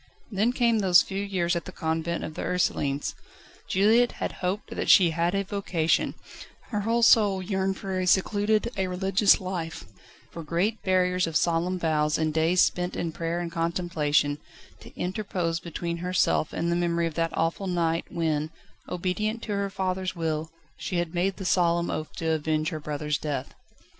Then 0.31 0.51
came 0.51 0.79
those 0.79 1.03
few 1.03 1.23
years 1.23 1.55
at 1.55 1.65
the 1.65 1.71
Convent 1.71 2.23
of 2.23 2.33
the 2.33 2.41
Ursulines. 2.41 3.13
Juliette 3.67 4.13
had 4.13 4.31
hoped 4.41 4.71
that 4.75 4.89
she 4.89 5.11
had 5.11 5.35
a 5.35 5.43
vocation; 5.43 6.15
her 6.71 6.79
whole 6.79 7.03
soul 7.03 7.39
yearned 7.39 7.77
for 7.77 7.99
a 7.99 8.07
secluded, 8.07 8.71
a 8.77 8.87
religious, 8.87 9.39
life, 9.39 9.85
for 10.31 10.41
great 10.41 10.81
barriers 10.81 11.27
of 11.27 11.35
solemn 11.35 11.77
vows 11.77 12.17
and 12.17 12.33
days 12.33 12.61
spent 12.61 12.95
in 12.95 13.11
prayer 13.11 13.39
and 13.39 13.51
contemplation, 13.51 14.39
to 14.79 14.91
interpose 14.99 15.59
between 15.59 15.97
herself 15.97 16.51
and 16.51 16.71
the 16.71 16.75
memory 16.75 17.05
of 17.05 17.13
that 17.13 17.37
awful 17.37 17.67
night 17.67 18.05
when, 18.09 18.49
obedient 18.89 19.43
to 19.43 19.51
her 19.51 19.69
father's 19.69 20.15
will, 20.15 20.49
she 20.77 20.95
had 20.97 21.13
made 21.13 21.37
the 21.37 21.45
solemn 21.45 21.91
oath 21.91 22.11
to 22.15 22.31
avenge 22.31 22.69
her 22.69 22.79
brother's 22.79 23.19
death. 23.19 23.53